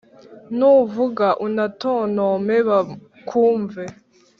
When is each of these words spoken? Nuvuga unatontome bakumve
Nuvuga 0.57 1.27
unatontome 1.45 2.55
bakumve 2.67 3.83